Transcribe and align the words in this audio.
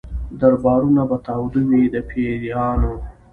دربارونه 0.39 1.03
به 1.09 1.17
تاوده 1.25 1.61
وي 1.69 1.83
د 1.93 1.95
پیرانو 2.09 2.93